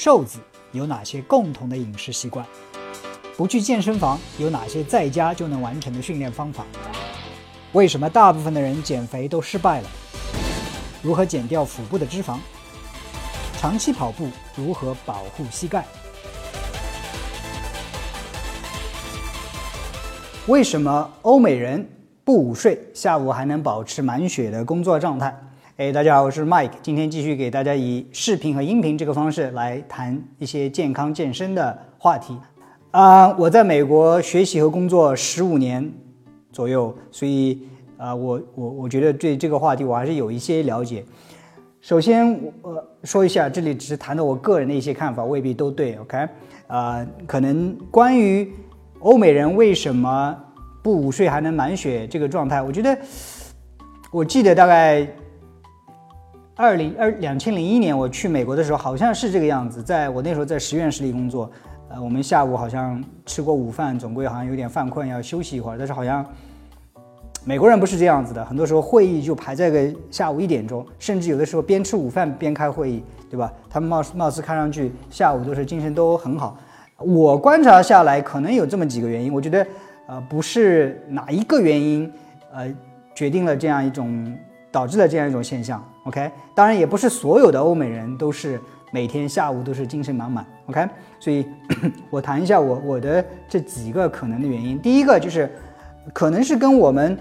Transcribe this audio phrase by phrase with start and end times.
[0.00, 0.38] 瘦子
[0.70, 2.46] 有哪些共同的饮食习惯？
[3.36, 6.64] 不去健身房有哪些在家就能完成的训练方法？
[7.72, 9.90] 为什么大部分的人减肥都失败了？
[11.02, 12.38] 如何减掉腹部的脂肪？
[13.58, 15.84] 长期跑步如何保护膝盖？
[20.46, 21.90] 为什么欧美人
[22.22, 25.36] 不午睡，下午还能保持满血的工作状态？
[25.78, 32.36] 哎，大家好，我是 Mike，今天继续给大家以视频和音频这个方式来谈一些健康健身的话题。
[32.90, 35.88] 啊，我在美国学习和工作十五年
[36.50, 37.62] 左右，所以
[37.96, 41.04] 啊，我我我觉得对这个话题我还是有一些了解。
[41.80, 45.94] 首先，我说一下，这里只是谈的我个人的一些看法，未必都对。
[45.98, 46.28] OK，
[46.66, 48.52] 啊，可能关于
[48.98, 50.36] 欧美人为什么
[50.82, 52.98] 不午睡还能满血这个状态，我觉得，
[54.10, 55.08] 我记得大概
[56.58, 61.48] 二零二两千零一年我去美国的时候，好像是这个样子，在我那时候在实验室里工作。
[61.88, 65.78] 呃，我们下午好像吃过午饭，总归好像有点犯困，要休息一会儿。
[65.78, 66.26] 但是好像
[67.44, 73.52] 美国人不是这样子的，很多时候会议就排在个下午一点钟，甚至有的时候边吃午饭边开会议，对吧？
[73.70, 76.58] 他们貌似貌似看上去下午都是精神都很好。
[76.96, 79.32] 我观察下来，可能有这么几个原因。
[79.32, 79.64] 我觉得，
[80.08, 82.12] 呃，不是哪一个原因，
[82.52, 82.68] 呃，
[83.14, 84.36] 决定了这样一种
[84.70, 85.82] 导致了这样一种现象。
[86.04, 88.60] OK，当然也不是所有的欧美人都是。
[88.90, 90.88] 每天下午都是精神满满，OK，
[91.20, 91.46] 所以
[92.08, 94.80] 我谈一下我我的这几个可能的原因。
[94.80, 95.46] 第一个就是，
[96.14, 97.18] 可能是跟我们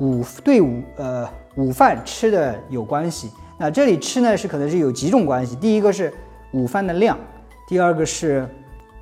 [0.00, 3.30] 午对午呃午饭吃的有关系。
[3.56, 5.54] 那这里吃呢是可能是有几种关系。
[5.54, 6.12] 第一个是
[6.52, 7.16] 午饭的量，
[7.68, 8.44] 第二个是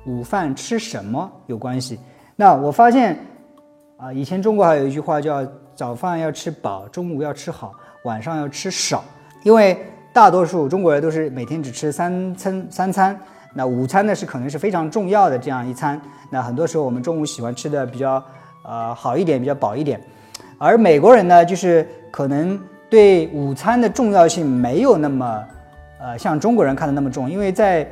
[0.05, 1.99] 午饭吃什么有关系。
[2.35, 3.17] 那我发现
[3.97, 5.43] 啊，以前中国还有一句话叫
[5.79, 9.01] 早饭要吃饱，中午要吃好，晚上要吃少，
[9.43, 9.79] 因为。
[10.11, 13.17] 大多数中国人都是每天只吃三餐，三餐。
[13.53, 16.01] 那午餐呢是可能是非常重要的这样一餐。
[16.31, 18.21] 那很多时候我们中午喜欢吃的比较
[18.63, 20.01] 呃好一点，比较饱一点。
[20.57, 22.59] 而美国人呢，就是可能
[22.89, 25.43] 对午餐的重要性没有那么
[26.01, 27.87] 呃像中国人看的那么重，因为在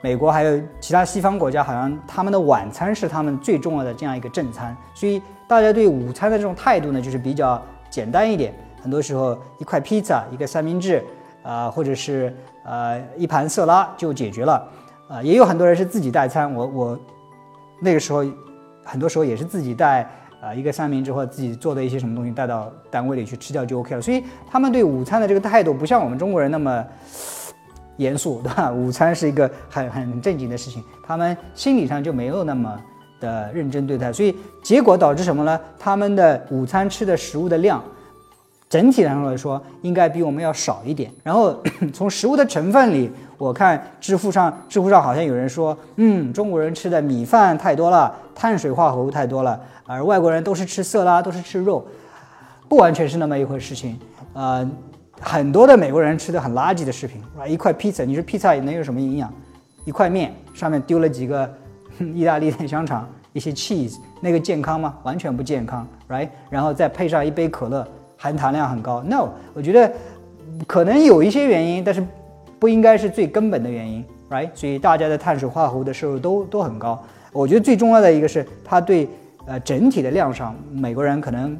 [0.00, 8.54] 美国还有其他西方国家，好像他们的晚餐是他们最重要的这样一个正餐，所以大家对午餐的这种态度呢，就是比较简单一点。
[8.82, 11.04] 很多时候一块披萨，一个三明治。
[11.42, 12.30] 啊，或者是
[12.66, 14.62] 呃一盘色拉就解决了，
[15.08, 17.00] 啊，也有很多人是自己带餐，我我
[17.80, 18.22] 那个时候
[18.84, 20.06] 很多时候也是自己带
[20.38, 26.84] 啊一个三明治或者自己做的一些什么东西带到单位里去吃掉就 OK 了，所以他们对午餐的这个态度不像我们中国人那么
[28.00, 28.72] 严肃，对吧？
[28.72, 32.74] 午餐是一个很很正经的事情，他们心理上就没有那么
[33.20, 35.60] 的认真对待，所以结果导致什么呢？
[35.78, 37.82] 他们的午餐吃的食物的量。
[38.70, 41.10] 整体上来说，应该比我们要少一点。
[41.24, 41.60] 然后
[41.92, 51.84] 从食物的成分里，我看知乎上，知乎上好像有人说，嗯，中国人吃的米饭太多了，碳水化合物太多了，而外国人都是吃色拉，都是吃肉，
[52.68, 53.98] 不完全是那么一回事情。
[54.34, 54.64] 呃，
[55.20, 59.32] 很多的美国人吃的很垃圾的食品，一块披萨，你说披萨能有什么营养？
[59.84, 61.48] 一块面上面丢了几个
[62.14, 64.96] 意大利的香肠，一些 cheese，那个健康吗？
[65.02, 66.28] 完全不健康，right？
[66.48, 67.86] 然后再配上一杯可乐。
[68.22, 69.90] 含糖量很高，no，我觉得
[70.66, 72.06] 可能有一些原因，但是
[72.58, 74.50] 不应该是最根本的原因，right？
[74.52, 77.02] 所以大家的碳水化合物的摄入都都很高。
[77.32, 79.08] 我觉得最重要的一个是，它对
[79.46, 81.58] 呃整体的量上，美国人可能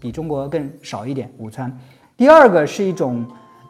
[0.00, 1.72] 比中国更少一点午餐。
[2.20, 3.24] 第二个是一种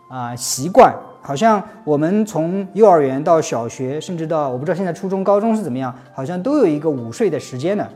[0.09, 7.88] 啊习惯，好像我们从幼儿园到小学，甚至到我不知道现在初中、高中是怎么样，好像都有一个午睡的时间的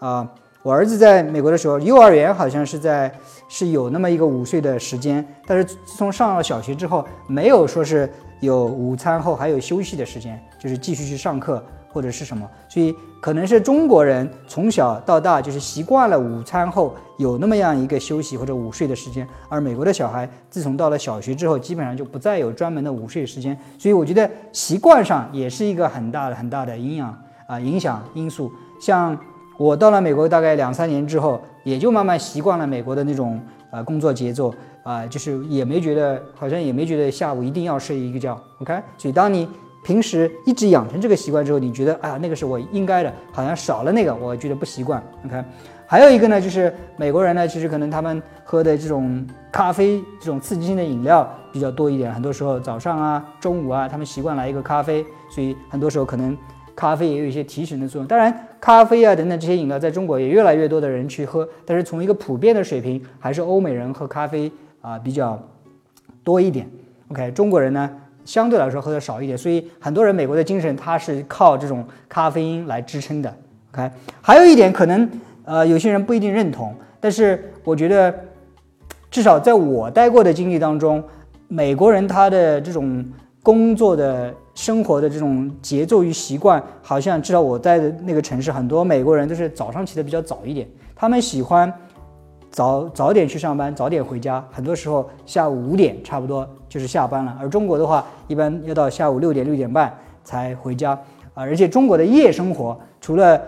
[0.00, 0.30] 啊。
[0.62, 3.10] 我儿子在美国的时候，幼儿园好像是在
[3.48, 8.06] 是有那么一个午睡的时间，但是自从上了小学之后，没有说是
[8.40, 12.46] 有午餐后还有休息的时间，就是继续去上课或者是什么。
[12.68, 23.56] 所以可能是中国人从小到大就是习惯了午餐后有那么样一个休息或者午睡的时间，而美国的小孩自从到了小学之后，基本上就不再有专门的午睡时间。
[23.78, 28.50] 所以我觉得习惯上也是一个很大的很大的营养啊影响因素，
[28.80, 29.16] 像。
[29.56, 33.40] 我到了美国大概两三年之后，也就慢慢习惯了美国的那种
[33.70, 34.52] 呃工作节奏
[34.82, 38.74] 啊，就是也没觉得好像也没觉得下午一定要睡一个觉，OK。
[38.98, 39.48] 所以当你
[39.84, 45.44] 平时一直养成这个习惯之后，你觉得啊那个是我应该的，好像少了那个，我觉得不习惯，OK。
[45.86, 56.36] 还有一个呢，就是美国人呢，其实可能他们喝的这种咖啡这种刺激性的饮料比较多一点，很多时候早上啊、中午啊，他们习惯来一个咖啡，所以很多时候可能。
[56.76, 64.50] 咖啡也有一些提神的作用，当然，咖啡啊等等这些饮料在中国也越来越多的人去喝，但是从一个普遍的水平，还是欧美人喝咖啡
[64.80, 65.40] 啊比较
[66.24, 66.68] 多一点。
[67.12, 67.88] OK，中国人呢
[68.24, 73.34] 相对来说喝的少一点，所以很多人美国的精神它是靠这种咖啡因来支撑的。
[73.72, 73.90] OK，
[74.20, 75.08] 还有一点可能
[75.44, 78.14] 呃有些人不一定认同，但是我觉得
[79.10, 81.02] 至少在我待过的经历当中，
[81.48, 83.04] 美国人他的这种
[83.42, 91.72] 工作的生活的这种节奏与习惯，好像至少我在的那个城市，很多美国人都是早上起得比较早一点，他们喜欢。
[92.54, 94.42] 早早点去上班，早点回家。
[94.52, 97.36] 很多时候下午五点差不多就是下班了。
[97.40, 99.92] 而中国的话，一般要到下午六点六点半
[100.22, 100.92] 才回家
[101.34, 101.42] 啊。
[101.42, 103.42] 而且中国的夜生活除了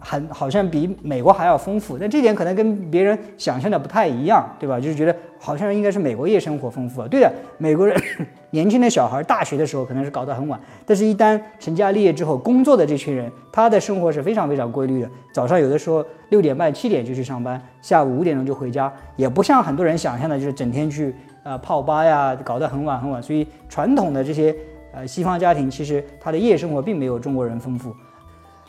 [0.00, 4.78] 很好像比美国还要丰富，但这点可能跟别人想象的不太一样，对吧？
[4.80, 7.08] 就是觉得好像应该是美国夜生活丰富啊。
[7.08, 8.00] 对的，美国人
[8.50, 15.10] 年轻的小孩大学的时候可能是搞得很晚，但是一旦成家立业之后，工作的这群人，他的生活是非常非常规律的。
[15.32, 23.22] 早上有的时候六点半七点就去上班，下午五点钟就回家，也不像很多人想象的，就是整天去呃泡吧呀，搞得很晚很晚。
[23.22, 24.54] 所以传统的这些
[24.92, 27.94] 呃西方家庭，其实他的夜生活并没有中国人丰富。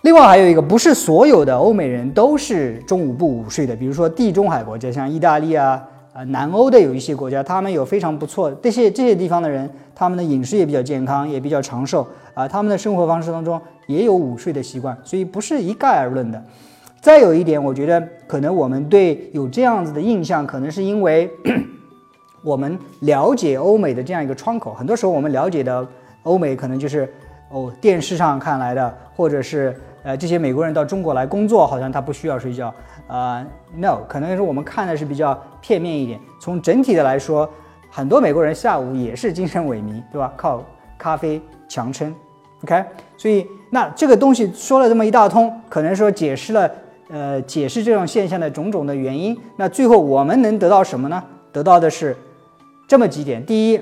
[0.02, 3.76] 另外还有一个，不是所有的欧美人都是中午不午睡的。
[3.76, 16.42] 比如说地中海国家，像意大利啊，啊南欧的有一些国家，他们有非常不错的这些这些地方的人，他们的饮食也比较健康，也比较长寿啊，他们的生活方式当中也有午睡的习惯，所以不是一概而论的。
[17.02, 21.30] 再有一点，我觉得可能我们对有这样子的印象，可能是因为
[22.42, 24.74] 我们了解欧美的这样一个窗口。
[24.74, 25.86] 很多时候我们了解的
[26.24, 27.12] 欧美，可能就是
[27.50, 29.76] 哦电视上看来的，或者是。
[30.04, 32.74] 呃，这些美国人到中国来工作，好像他不需要睡觉。
[33.08, 36.20] 呃，no，可能是我们看的是比较片面一点。
[36.40, 37.50] 从整体的来说，
[37.90, 40.32] 很多美国人下午也是精神萎靡，对吧？
[40.38, 40.64] 靠
[40.98, 42.14] 咖啡强撑。
[42.64, 42.84] OK，
[43.18, 46.72] 所以那这个东西说了这么一大通，可能说解释了，
[47.10, 49.38] 呃，解释这种现象的种种的原因。
[49.58, 51.24] 那最后我们能得到什么呢？
[51.52, 52.16] 得到的是
[52.88, 53.82] 这么几点：第一。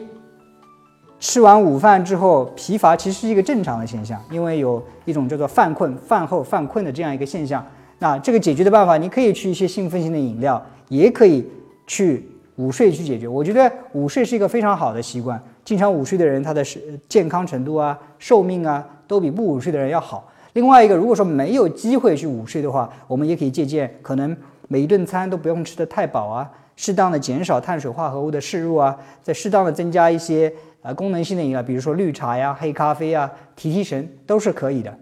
[1.19, 7.65] 吃完午饭之后疲乏其实是一个正常的现象，因为有一种叫做犯困、饭后犯困的这样一个现象。
[7.99, 11.43] 那这个解决的办法，你可以去一些兴奋性的饮料，也可以
[11.87, 13.27] 去午睡去解决。
[13.27, 16.63] 我觉得午睡是一个非常好的习惯，经常午睡的人，他的
[17.09, 20.29] 健康程度啊、寿命啊，都比不午睡的人要好。
[20.53, 24.37] 另外一个，如果说没有机会去午睡的话，我们也可以借鉴，可能
[24.67, 30.53] 每一顿餐都不用吃得太饱啊，适当的减少碳水化合物的摄入啊，再适当的增加一些。
[30.87, 34.97] 啊，功能性的饮料，比如说绿茶呀、黑咖啡呀、提提神，都是可以的。